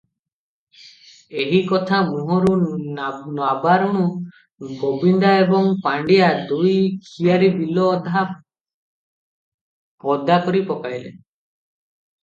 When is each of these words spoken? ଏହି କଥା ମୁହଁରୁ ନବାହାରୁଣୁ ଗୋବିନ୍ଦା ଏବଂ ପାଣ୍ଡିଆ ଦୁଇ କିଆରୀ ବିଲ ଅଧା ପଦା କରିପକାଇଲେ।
ଏହି 1.41 1.57
କଥା 1.71 1.99
ମୁହଁରୁ 2.07 2.53
ନବାହାରୁଣୁ 2.95 4.05
ଗୋବିନ୍ଦା 4.79 5.35
ଏବଂ 5.43 5.69
ପାଣ୍ଡିଆ 5.85 6.31
ଦୁଇ 6.53 6.73
କିଆରୀ 7.11 7.53
ବିଲ 7.61 7.87
ଅଧା 7.99 8.25
ପଦା 10.07 10.41
କରିପକାଇଲେ। 10.49 11.15